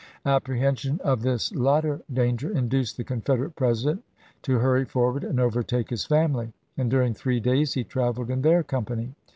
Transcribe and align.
Apprehension 0.25 0.99
of 1.03 1.21
this 1.21 1.53
latter 1.53 2.01
dan 2.11 2.35
ger 2.35 2.49
induced 2.51 2.97
the 2.97 3.03
Confederate 3.03 3.55
President 3.55 4.03
to 4.41 4.57
hurry 4.57 4.83
forward 4.83 5.23
and 5.23 5.39
overtake 5.39 5.91
his 5.91 6.05
family, 6.05 6.53
and 6.75 6.89
during 6.89 7.13
three 7.13 7.39
days 7.39 7.75
he 7.75 7.83
traveled 7.83 8.31
in 8.31 8.41
their 8.41 8.63
company. 8.63 9.13